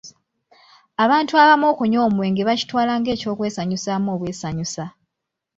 Abantu 1.03 1.33
abamu 1.43 1.65
okunywa 1.71 2.01
omwenge 2.09 2.41
bakitwala 2.49 2.91
nga 2.99 3.09
eky'okwesanyusaamu 3.15 4.09
obwesanyusa. 4.15 4.83